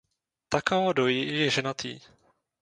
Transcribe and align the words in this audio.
Takao 0.49 0.93
Doi 0.93 1.15
je 1.37 1.49
ženatý. 1.51 1.93